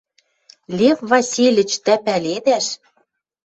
[0.77, 2.65] —Лев Васильыч, тӓ пӓледӓш...